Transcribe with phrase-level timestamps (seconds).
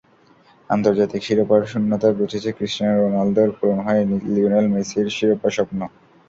[0.69, 5.79] আন্তর্জাতিক শিরোপার শূন্যতা ঘুচেছে ক্রিস্টিয়ানো রোনালদোর, পূরণ হয়নি লিওনেল মেসির শিরোপাস্বপ্ন।